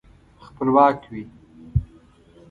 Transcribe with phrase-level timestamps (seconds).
[0.45, 1.23] خپلواک وي.